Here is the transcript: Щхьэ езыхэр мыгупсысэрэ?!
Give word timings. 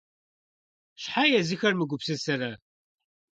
Щхьэ 1.01 1.23
езыхэр 1.39 1.73
мыгупсысэрэ?! 1.77 2.51